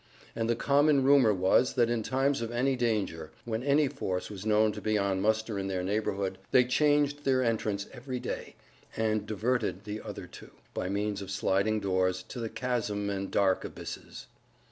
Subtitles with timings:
[0.35, 4.47] And the common rumor was that in times of any danger, when any force was
[4.47, 8.55] known to be on muster in their neighborhood, they changed their entrance every day,
[8.97, 13.63] and diverted the other two, by means of sliding doors, to the chasm and dark
[13.63, 14.25] abysses.